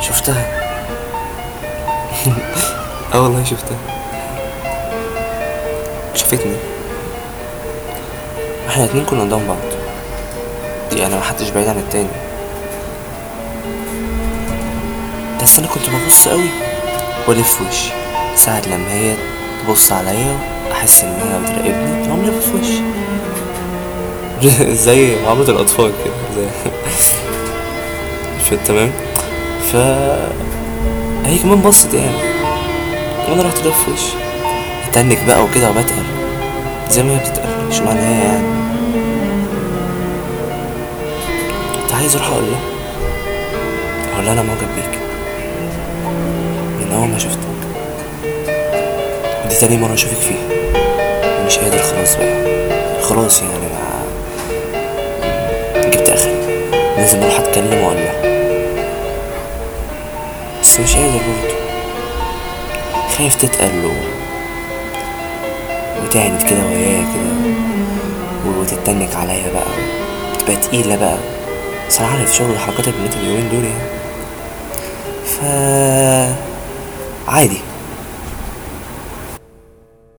[0.00, 0.46] شفتها؟
[3.14, 3.76] آه والله شفتها.
[6.14, 6.56] شافتني.
[8.68, 9.56] إحنا الاتنين كنا قدام بعض.
[10.92, 12.08] يعني محدش بعيد عن التاني.
[15.42, 16.48] بس أنا كنت ببص قوي
[17.28, 17.90] والف وشي
[18.36, 19.14] ساعة لما هي
[19.66, 20.38] تبص عليا
[20.72, 22.82] أحس إن هي بتراقبني تقوم لي في وشي.
[24.84, 26.48] زي معاملة الأطفال كده زي
[28.38, 28.92] ف تمام؟
[29.72, 29.76] ف
[31.26, 32.16] هي كمان بصت يعني.
[33.28, 34.12] وأنا رحت لف وشي
[34.90, 36.02] اتنك بقى وكده وبتقل.
[36.90, 37.48] زي ما هي بتتقل.
[37.68, 38.46] مش معنى هي يعني؟
[41.74, 42.60] كنت عايز أروح أقول لها
[44.14, 44.98] أقول لها أنا معجب بيك؟
[46.80, 47.38] من أول ما شفتك.
[49.44, 50.48] ودي تاني مرة أشوفك فيها.
[51.42, 52.48] ومش قادر خلاص بقى.
[53.02, 54.02] خلاص يعني ما
[55.90, 56.32] جبت آخري.
[56.96, 58.37] لازم أروح أتكلم وأقول لها
[60.62, 61.54] بس مش قادر برضه.
[63.18, 63.90] خايف تتقل.
[66.04, 67.32] وتعند كده ويايا كده.
[68.60, 69.64] وتتنك عليا بقى.
[70.38, 71.18] تبقى تقيلة بقى.
[71.88, 73.88] بس أنا عارف شغل حركات البنات اليومين دول يعني.
[75.26, 75.40] ف
[77.28, 77.60] عادي.